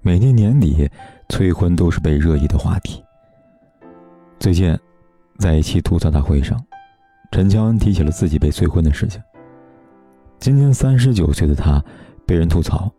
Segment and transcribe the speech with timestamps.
[0.00, 0.88] 每年年底，
[1.28, 3.02] 催婚都是被热议的话题。
[4.38, 4.78] 最近，
[5.38, 6.58] 在一期吐槽大会上，
[7.32, 9.20] 陈乔恩提起了自己被催婚的事情。
[10.38, 11.82] 今年三十九岁的她，
[12.24, 12.90] 被人吐槽，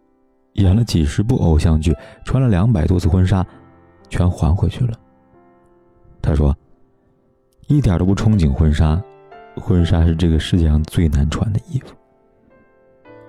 [0.54, 1.96] 演了几十部偶像剧，
[2.26, 3.46] 穿了两百多次婚纱，
[4.10, 4.94] 全还回去了。
[6.22, 6.56] 她说
[7.68, 9.02] ：“一点都不憧憬婚纱，
[9.56, 11.96] 婚纱是这个世界上最难穿的衣服。”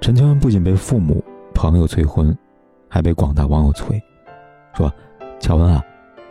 [0.02, 2.37] 陈乔恩不仅被父母、朋友催婚。
[2.90, 4.02] 还被广大网友催，
[4.74, 4.92] 说
[5.40, 5.82] ：“乔恩啊，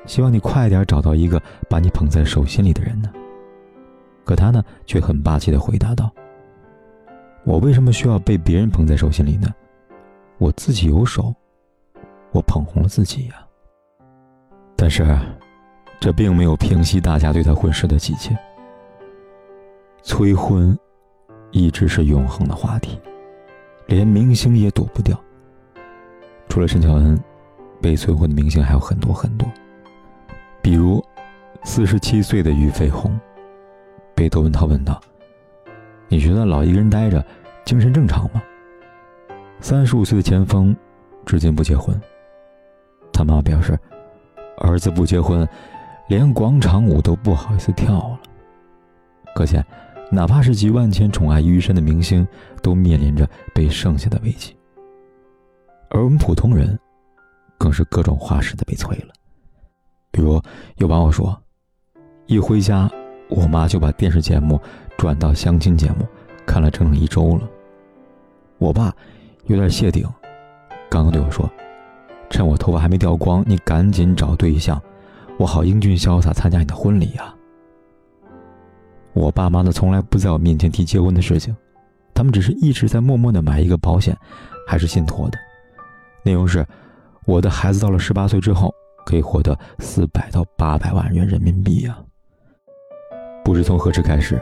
[0.06, 3.10] 希望你快点找到一个把你捧在手心里的人呢。”
[4.26, 6.12] 可他呢，却很霸气的回答道
[7.46, 9.48] ：“我为什么需要被别人捧在手心里呢？
[10.38, 11.34] 我自己有手，
[12.32, 13.36] 我捧红了自己呀。”
[14.76, 15.18] 但是，
[16.00, 18.38] 这并没有平息大家对他婚事的急切。
[20.02, 20.78] 催婚，
[21.52, 23.00] 一直是永恒的话题，
[23.88, 25.20] 连明星也躲不掉。
[26.50, 27.18] 除了陈乔恩，
[27.80, 29.48] 被催婚的明星还有很多很多，
[30.62, 31.02] 比如
[31.64, 33.18] 四十七岁的俞飞鸿，
[34.16, 35.00] 被窦文涛问道
[36.10, 37.24] ：“你觉得老一个人待着，
[37.64, 38.42] 精神正常吗？”
[39.62, 40.76] 三十五岁的钱枫，
[41.26, 41.98] 至今不结婚。
[43.14, 43.78] 他妈妈表示，
[44.58, 45.48] 儿子不结婚，
[46.08, 48.20] 连广场舞都不好意思跳了。
[49.36, 49.64] 可见，
[50.12, 52.28] 哪怕是集万千宠爱于一身的明星，
[52.64, 54.56] 都面临着被剩下的危机。
[55.90, 56.78] 而我们普通人，
[57.58, 59.14] 更是各种花式的被催了。
[60.12, 60.42] 比如
[60.78, 61.40] 有网友说，
[62.28, 62.90] 一回家，
[63.30, 64.60] 我妈就把电视节目
[64.98, 66.08] 转到相亲节目，
[66.46, 67.50] 看了整整一周了。
[68.58, 68.94] 我爸
[69.46, 70.08] 有点谢顶，
[70.90, 71.50] 刚刚对我说
[72.30, 74.82] ：“趁我头发还没掉光，你赶紧找对象，
[75.38, 77.34] 我好英俊潇洒参加你的婚礼呀。”
[79.14, 81.56] 我爸妈呢，从来不在我面前提结婚的事情，
[82.14, 84.16] 他们只是一直在默默的买一个保险，
[84.68, 85.38] 还是信托的。
[86.24, 86.66] 内容是，
[87.26, 88.74] 我的孩子到了十八岁之后，
[89.06, 91.98] 可以获得四百到八百万元人民币呀。
[93.44, 94.40] 不知从何时开始，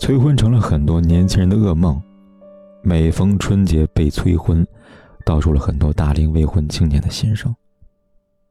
[0.00, 2.00] 催婚成了很多年轻人的噩梦。
[2.82, 4.66] 每逢春节被催婚，
[5.24, 7.54] 道出了很多大龄未婚青年的心声。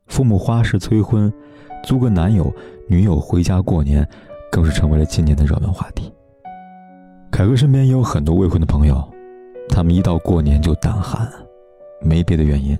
[0.08, 1.32] 父母花式催婚，
[1.84, 2.54] 租个男友、
[2.88, 4.08] 女友回家过年，
[4.52, 6.12] 更是成为了今年的热门话题。
[7.32, 9.04] 凯哥身边也有很多未婚的朋友，
[9.70, 11.28] 他们一到过年就胆寒。
[12.04, 12.78] 没别的原因，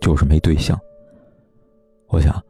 [0.00, 0.78] 就是没对象。
[2.08, 2.42] 我想，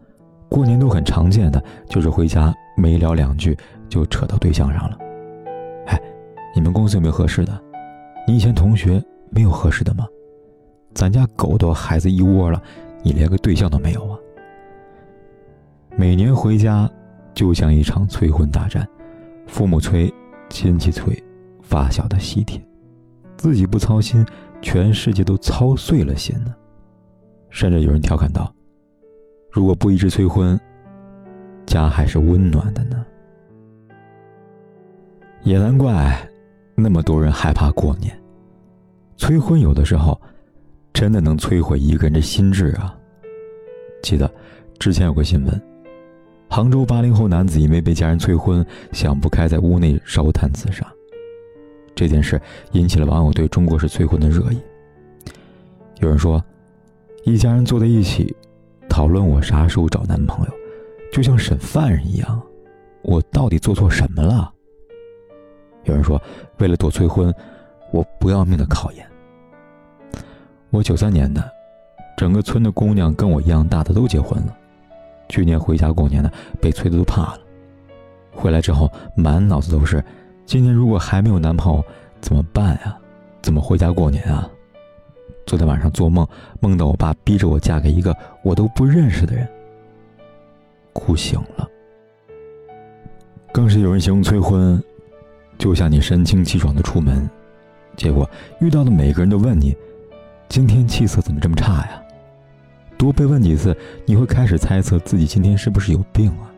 [0.48, 3.56] 过年都很常见的，就是回家没聊两句
[3.88, 4.98] 就扯到对象上了。
[5.86, 6.00] 哎，
[6.54, 7.60] 你们公司有没有合适的？
[8.26, 10.06] 你以前同学没有合适的吗？
[10.94, 12.62] 咱家狗都孩子一窝了，
[13.02, 14.18] 你连个对象都没有啊？
[15.96, 16.90] 每年回家，
[17.34, 18.86] 就像一场催婚大战，
[19.46, 20.12] 父母催，
[20.48, 21.20] 亲戚催，
[21.62, 22.60] 发小的喜帖，
[23.36, 24.24] 自己不操心。
[24.62, 26.54] 全世界都操碎了心呢，
[27.50, 28.50] 甚至有人调侃道
[29.52, 30.58] ：“如果不一直催婚，
[31.66, 33.04] 家还是温暖的呢。”
[35.44, 36.18] 也难怪
[36.74, 38.18] 那么多人害怕过年。
[39.18, 40.18] 催婚有的时候
[40.94, 42.96] 真的能摧毁一个人的心智啊！
[44.02, 44.32] 记得
[44.78, 45.62] 之前有个新闻，
[46.48, 50.90] 杭州八零后男子因为被家人催婚，想不开，在屋内烧炭自杀。
[51.94, 52.40] 这件事
[52.72, 54.60] 引起了网友对中国式催婚的热议。
[56.00, 56.42] 有人说，
[57.24, 58.34] 一家人坐在一起，
[58.88, 60.52] 讨论我啥时候找男朋友，
[61.12, 62.42] 就像审犯人一样，
[63.02, 64.52] 我到底做错什么了？
[65.84, 66.20] 有人说，
[66.58, 67.32] 为了躲催婚，
[67.92, 69.06] 我不要命的考研。
[70.70, 71.48] 我九三年的，
[72.16, 74.56] 整个村的姑娘跟我一样大的都结婚了，
[75.28, 77.40] 去年回家过年的被催的都怕了，
[78.32, 80.04] 回来之后满脑子都是。
[80.46, 81.84] 今年如果还没有男朋友，
[82.20, 82.96] 怎么办呀？
[83.42, 84.48] 怎么回家过年啊？
[85.46, 86.26] 昨天晚上做梦，
[86.60, 89.46] 梦到我爸逼着我嫁给一个我都不认识的人，
[90.92, 91.68] 哭醒了。
[93.52, 94.82] 更是有人形容催婚，
[95.58, 97.28] 就像你神清气爽的出门，
[97.96, 98.28] 结果
[98.60, 99.76] 遇到的每个人都问你，
[100.48, 102.02] 今天气色怎么这么差呀？
[102.96, 103.76] 多被问几次，
[104.06, 106.53] 你会开始猜测自己今天是不是有病啊？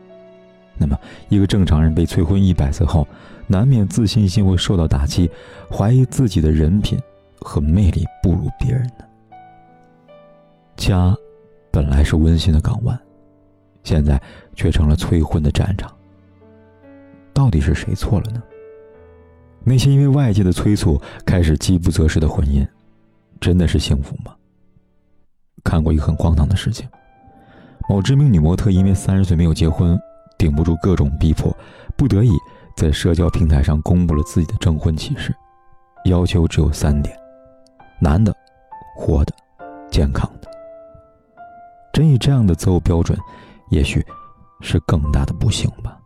[0.77, 0.97] 那么，
[1.29, 3.07] 一个正常人被催婚一百次后，
[3.47, 5.29] 难免自信心会受到打击，
[5.71, 6.99] 怀疑自己的人品
[7.39, 9.05] 和魅力不如别人呢。
[10.75, 11.15] 家，
[11.71, 12.99] 本来是温馨的港湾，
[13.83, 14.21] 现在
[14.55, 15.91] 却成了催婚的战场。
[17.33, 18.41] 到底是谁错了呢？
[19.63, 22.65] 那些因为外界的催促开始饥不择食的婚姻，
[23.39, 24.33] 真的是幸福吗？
[25.63, 26.87] 看过一个很荒唐的事情：
[27.89, 29.99] 某知名女模特因为三十岁没有结婚，
[30.37, 31.55] 顶不住各种逼迫，
[31.95, 32.31] 不得已
[32.75, 35.35] 在社交平台上公布了自己的征婚启事，
[36.05, 37.17] 要求只有三点：
[37.99, 38.35] 男的、
[38.95, 39.33] 活的、
[39.89, 40.49] 健康的。
[41.91, 43.17] 真以这样的择偶标准，
[43.69, 44.05] 也许
[44.61, 45.97] 是更大的不幸吧。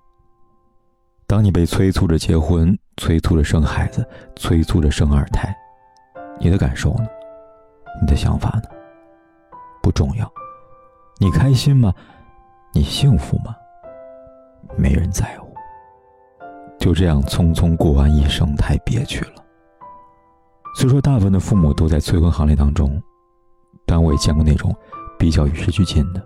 [1.28, 5.54] 当你被催促着结婚，催促着生孩子，催促着生二胎，
[6.40, 7.08] 你的感受呢？
[8.02, 8.70] 你的想法呢？
[9.84, 10.32] 不重要，
[11.20, 11.94] 你开心吗？
[12.74, 13.56] 你幸福吗？
[14.78, 15.48] 没人在乎。
[16.80, 19.44] 就这样匆匆过完一生，太憋屈了。
[20.76, 23.02] 虽说大部分的父母都在催婚行列当中，
[23.86, 24.76] 但我也见过那种
[25.20, 26.26] 比较与时俱进的。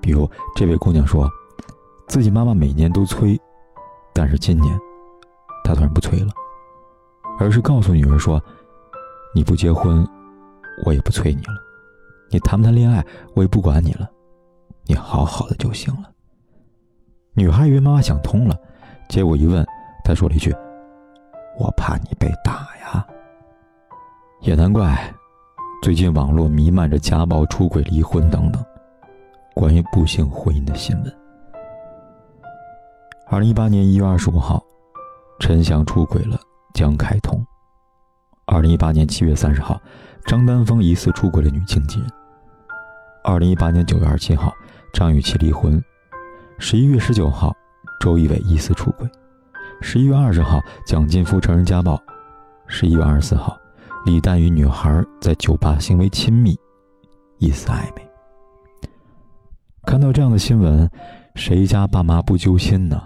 [0.00, 1.28] 比如这位姑娘说，
[2.08, 3.38] 自己妈妈每年都催，
[4.14, 4.78] 但是今年，
[5.64, 6.32] 她突然不催了，
[7.38, 8.42] 而是告诉女儿说
[9.34, 10.06] ：“你不结婚，
[10.84, 11.54] 我也不催你了。”
[12.30, 13.04] 你谈不谈恋爱，
[13.34, 14.10] 我也不管你了，
[14.84, 16.10] 你好好的就行了。
[17.38, 18.58] 女孩以为妈妈想通了，
[19.10, 19.62] 结果一问，
[20.02, 20.56] 她说了一句
[21.60, 23.06] ：“我怕你被打呀。”
[24.40, 25.12] 也难怪，
[25.82, 28.64] 最近网络弥漫着家暴、出轨、离婚等等
[29.54, 31.14] 关于不幸婚姻的新闻。
[33.28, 34.64] 二零一八年一月二十五号，
[35.38, 36.40] 陈翔出轨了
[36.72, 37.44] 江凯彤。
[38.46, 39.78] 二零一八年七月三十号。
[40.24, 42.08] 张丹峰疑似出轨了女经纪人。
[43.22, 44.52] 二零一八年九月二十七号，
[44.92, 45.80] 张雨绮离婚。
[46.58, 47.54] 十一月十九号，
[48.00, 49.06] 周一伟疑似出轨。
[49.82, 52.00] 十一月二十号，蒋劲夫承认家暴。
[52.66, 53.56] 十一月二十四号，
[54.06, 56.58] 李诞与女孩在酒吧行为亲密，
[57.38, 58.08] 疑似暧昧。
[59.84, 60.90] 看到这样的新闻，
[61.34, 63.00] 谁家爸妈不揪心呢？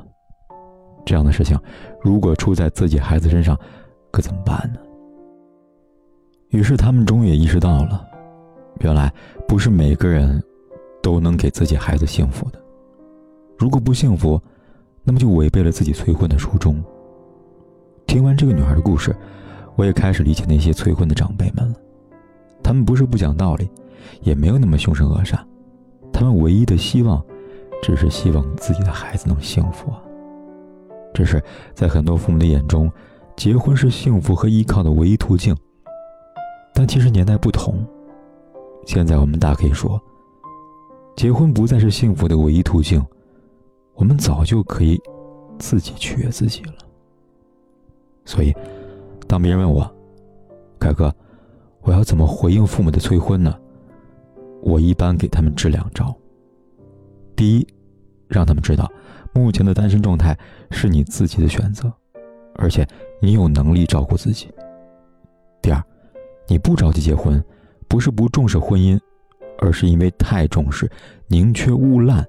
[1.04, 1.58] 这样的事情，
[2.00, 3.58] 如果出在自己孩子身上，
[4.12, 4.78] 可怎么办呢？
[6.50, 8.06] 于是他们终于也意识到了，
[8.78, 9.12] 原来
[9.48, 10.40] 不是每个人
[11.02, 12.60] 都能给自己孩子幸福的。
[13.60, 14.40] 如果不幸福，
[15.04, 16.82] 那么就违背了自己催婚的初衷。
[18.06, 19.14] 听完这个女孩的故事，
[19.76, 21.74] 我也开始理解那些催婚的长辈们了。
[22.62, 23.68] 他们不是不讲道理，
[24.22, 25.38] 也没有那么凶神恶煞，
[26.10, 27.22] 他们唯一的希望，
[27.82, 30.00] 只是希望自己的孩子能幸福啊。
[31.12, 31.42] 只是
[31.74, 32.90] 在很多父母的眼中，
[33.36, 35.54] 结婚是幸福和依靠的唯一途径。
[36.72, 37.86] 但其实年代不同，
[38.86, 40.00] 现在我们大可以说，
[41.14, 43.04] 结婚不再是幸福的唯一途径，
[44.00, 44.98] 我们早就可以
[45.58, 46.72] 自己取悦自己了。
[48.24, 48.50] 所以，
[49.28, 49.94] 当别人问我，
[50.78, 51.14] 凯哥，
[51.82, 53.54] 我要怎么回应父母的催婚呢？
[54.62, 56.16] 我一般给他们支两招。
[57.36, 57.66] 第一，
[58.26, 58.90] 让他们知道，
[59.34, 60.34] 目前的单身状态
[60.70, 61.92] 是你自己的选择，
[62.54, 62.88] 而且
[63.20, 64.50] 你有能力照顾自己。
[65.60, 65.84] 第二。
[66.48, 67.40] 你不着急结婚，
[67.86, 68.98] 不是不重视婚姻，
[69.58, 70.90] 而是因为太重视，
[71.28, 72.26] 宁缺毋滥，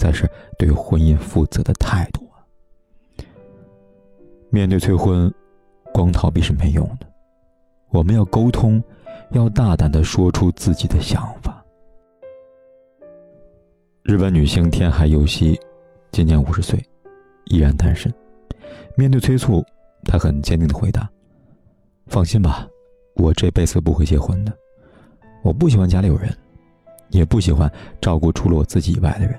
[0.00, 0.26] 才是
[0.58, 2.40] 对婚姻负责的态度啊！
[4.48, 5.30] 面对催婚，
[5.92, 7.06] 光逃避是没用的，
[7.90, 8.82] 我们要沟通，
[9.32, 11.62] 要大胆的说出自己的想法。
[14.02, 15.60] 日本女星天海佑希，
[16.10, 16.82] 今年五十岁，
[17.44, 18.10] 依然单身。
[18.96, 19.62] 面对催促，
[20.04, 21.06] 她很坚定的回答
[22.08, 22.66] ：“放心吧。”
[23.16, 24.52] 我这辈子不会结婚的，
[25.42, 26.34] 我不喜欢家里有人，
[27.10, 27.70] 也不喜欢
[28.00, 29.38] 照顾除了我自己以外的人。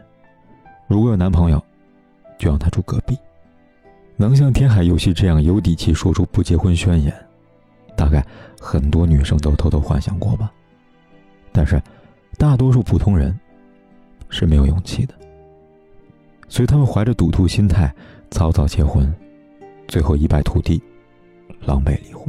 [0.91, 1.63] 如果有男朋友，
[2.37, 3.17] 就让他住隔壁。
[4.17, 7.15] 能像天海游戏这样有底气说出不结婚宣言，
[7.95, 8.21] 大概
[8.59, 10.51] 很多女生都偷偷幻想过吧。
[11.53, 11.81] 但是，
[12.37, 13.33] 大多数普通人
[14.29, 15.13] 是没有勇气的，
[16.49, 17.89] 所以他们怀着赌徒心态，
[18.29, 19.09] 早早结婚，
[19.87, 20.83] 最后一败涂地，
[21.61, 22.27] 狼狈离婚。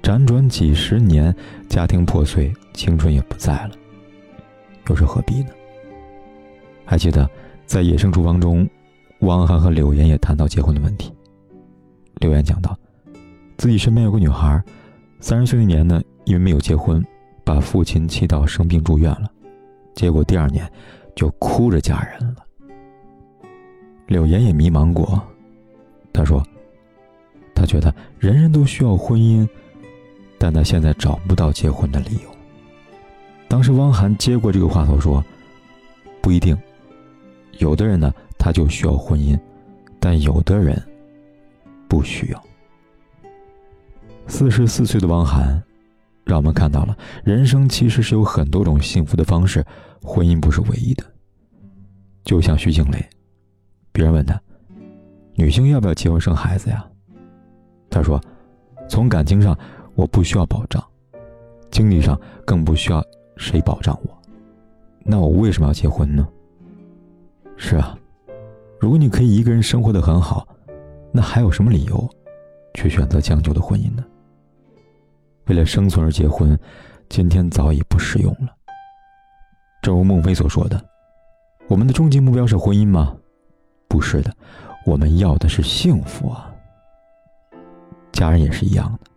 [0.00, 1.34] 辗转几十年，
[1.68, 3.72] 家庭破碎，青春也不在了，
[4.86, 5.50] 又是何必呢？
[6.86, 7.28] 还记得
[7.66, 8.66] 在《野生厨房》中，
[9.20, 11.12] 汪涵和柳岩也谈到结婚的问题。
[12.20, 12.74] 柳岩讲到，
[13.58, 14.62] 自己身边有个女孩，
[15.20, 17.04] 三十岁那年呢，因为没有结婚，
[17.44, 19.28] 把父亲气到生病住院了，
[19.94, 20.70] 结果第二年
[21.14, 22.36] 就哭着嫁人了。
[24.06, 25.20] 柳岩也迷茫过，
[26.12, 26.42] 她说，
[27.54, 29.46] 她觉得人人都需要婚姻。
[30.38, 32.30] 但她现在找不到结婚的理由。
[33.48, 35.24] 当时汪涵接过这个话头说
[36.20, 36.56] ：“不一定，
[37.58, 39.38] 有的人呢他就需要婚姻，
[39.98, 40.80] 但有的人
[41.88, 42.42] 不需要。”
[44.28, 45.62] 四十四岁的汪涵，
[46.24, 49.64] 让我们看到了人生其实是有很多种幸福的方式，
[50.02, 51.04] 婚姻不是唯一的。
[52.24, 53.08] 就像徐静蕾，
[53.92, 54.40] 别人问她，
[55.34, 56.84] 女性要不要结婚生孩子呀？
[57.88, 58.20] 她说，
[58.88, 59.56] 从感情上
[59.94, 60.84] 我不需要保障，
[61.70, 63.00] 经济上更不需要
[63.36, 64.22] 谁保障我，
[65.04, 66.26] 那我为什么要结婚呢？
[67.56, 67.98] 是啊，
[68.78, 70.46] 如果你可以一个人生活的很好，
[71.12, 72.08] 那还有什么理由
[72.74, 74.04] 去选择将就的婚姻呢？
[75.46, 76.58] 为了生存而结婚，
[77.08, 78.54] 今天早已不适用了。
[79.80, 80.84] 正如孟非所说的
[81.68, 83.16] ：“我们的终极目标是婚姻吗？
[83.88, 84.34] 不是的，
[84.84, 86.52] 我们要的是幸福啊。
[88.12, 89.10] 家人也是一样的，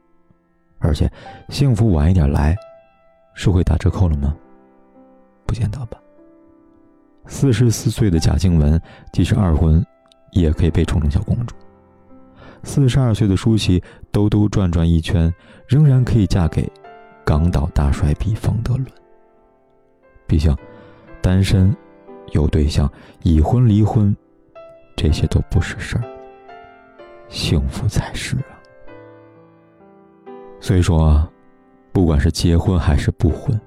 [0.79, 1.11] 而且
[1.49, 2.55] 幸福晚一点来，
[3.33, 4.35] 是会打折扣了吗？
[5.45, 5.99] 不见得吧。
[7.29, 8.81] 四十四岁的贾静雯，
[9.13, 9.85] 即使二婚，
[10.31, 11.55] 也可以被宠成小公主。”
[12.63, 13.81] 四十二岁的舒淇
[14.11, 15.33] 兜兜转转一圈，
[15.67, 16.69] 仍然可以嫁给
[17.23, 18.85] 港岛大帅比冯德伦。
[20.27, 20.53] 毕竟，
[21.21, 21.73] 单身、
[22.33, 22.91] 有对象、
[23.23, 24.13] 已婚、离婚，
[24.97, 26.03] 这些都不是事儿，
[27.29, 28.57] 幸福才是啊。
[30.59, 31.25] 所以说，
[31.93, 33.57] 不管是结婚还是不婚，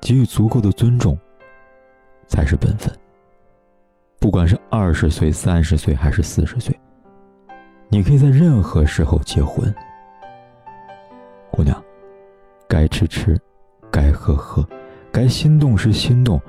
[0.00, 1.18] 给予足够的尊重
[2.30, 2.90] 才是本分。
[4.20, 6.78] 不管是二十岁、三十岁还是四十岁。
[7.88, 9.74] 你可以在任何时候结婚，
[11.50, 11.82] 姑娘，
[12.68, 13.36] 该吃吃，
[13.90, 14.64] 该喝喝，
[15.10, 16.40] 该心动时心动，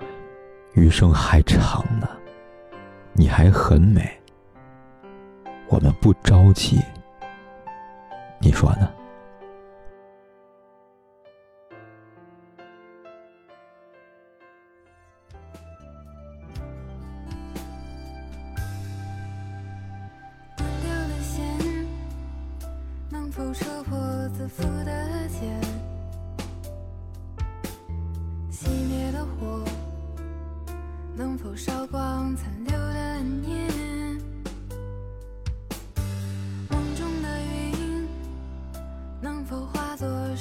[0.76, 2.08] 余生还长呢，
[3.14, 4.08] 你还很美，
[5.68, 6.80] 我们不着急，
[8.40, 8.88] 你说呢？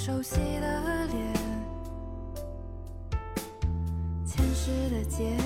[0.03, 1.35] 熟悉的脸
[4.25, 5.37] 前世的劫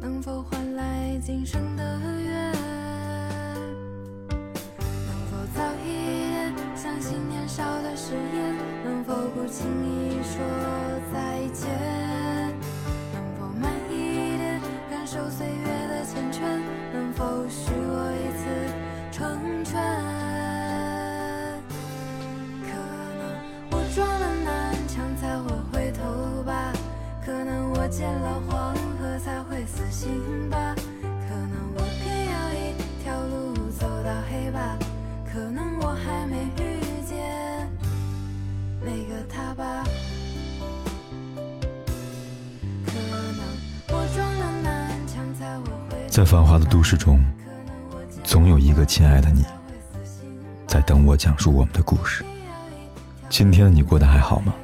[0.00, 1.82] 能否换来今生的
[2.22, 2.52] 缘
[4.80, 5.88] 能否早一
[6.30, 8.56] 点相信年少的誓言？
[8.82, 10.40] 能否不轻易说
[11.12, 11.68] 再见？
[13.12, 14.58] 能否慢一点
[14.90, 15.61] 感受岁月
[27.92, 30.74] 见了黄河才会死心吧，
[31.28, 32.72] 可能我偏要一
[33.04, 34.78] 条路走到黑吧，
[35.30, 37.70] 可能我还没遇见
[38.80, 39.84] 那个他吧。
[42.86, 43.44] 可能
[43.88, 45.66] 我撞了南墙才会。
[46.08, 47.22] 在繁华的都市中，
[48.24, 49.44] 总有一个亲爱的你，
[50.66, 52.24] 在等我讲述我们的故事。
[53.28, 54.54] 今天的你过得还好吗？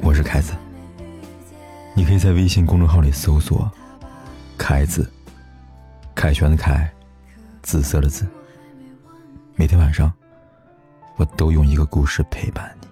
[0.00, 0.54] 我是凯子，
[1.98, 3.72] 你可以在微信公众号里搜索
[4.58, 5.10] “凯子”，
[6.14, 6.92] 凯旋的凯，
[7.62, 8.26] 紫色的紫。
[9.54, 10.12] 每天晚上，
[11.16, 12.86] 我都用一个故事陪伴你。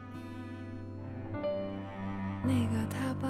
[2.42, 3.28] 那个他吧。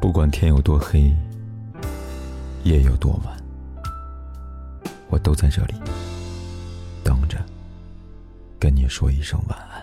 [0.00, 1.14] 不管天有多黑，
[2.64, 3.36] 夜有多晚，
[5.10, 5.74] 我都在这里
[8.66, 9.75] 跟你说一声晚安。